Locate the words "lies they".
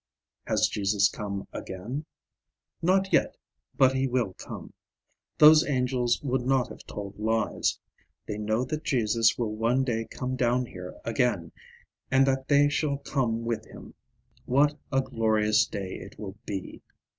7.19-8.39